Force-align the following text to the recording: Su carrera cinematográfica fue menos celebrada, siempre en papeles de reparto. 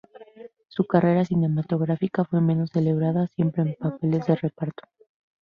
Su 0.67 0.85
carrera 0.85 1.25
cinematográfica 1.25 2.25
fue 2.25 2.41
menos 2.41 2.71
celebrada, 2.71 3.27
siempre 3.35 3.61
en 3.61 3.75
papeles 3.75 4.25
de 4.25 4.35
reparto. 4.35 4.81